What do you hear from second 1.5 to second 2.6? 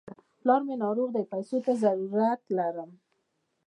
ته ضرورت